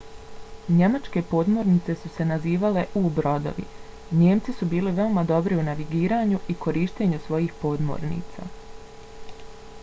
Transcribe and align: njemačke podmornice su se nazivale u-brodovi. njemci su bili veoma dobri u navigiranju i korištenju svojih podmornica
njemačke 0.75 1.21
podmornice 1.33 1.95
su 2.03 2.09
se 2.15 2.25
nazivale 2.29 2.85
u-brodovi. 3.01 3.65
njemci 4.23 4.57
su 4.63 4.69
bili 4.73 4.95
veoma 5.01 5.25
dobri 5.33 5.59
u 5.65 5.67
navigiranju 5.69 6.41
i 6.55 6.57
korištenju 6.67 7.21
svojih 7.29 7.55
podmornica 7.61 8.51